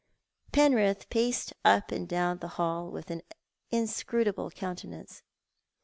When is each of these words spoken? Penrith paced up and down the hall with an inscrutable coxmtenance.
Penrith 0.51 1.07
paced 1.11 1.53
up 1.63 1.91
and 1.91 2.09
down 2.09 2.39
the 2.39 2.47
hall 2.57 2.89
with 2.89 3.11
an 3.11 3.21
inscrutable 3.69 4.49
coxmtenance. 4.49 5.21